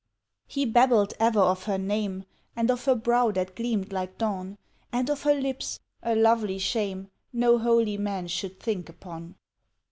He 0.47 0.65
babbled 0.65 1.13
ever 1.19 1.41
of 1.41 1.65
her 1.65 1.77
name 1.77 2.23
And 2.55 2.71
of 2.71 2.85
her 2.85 2.95
brow 2.95 3.29
that 3.33 3.55
gleamed 3.55 3.93
like 3.93 4.17
dawn, 4.17 4.57
And 4.91 5.11
of 5.11 5.21
her 5.21 5.35
lips 5.39 5.79
a 6.01 6.15
lovely 6.15 6.57
shame 6.57 7.11
No 7.31 7.59
holy 7.59 7.97
man 7.97 8.27
should 8.27 8.59
think 8.59 8.89
upon. 8.89 9.35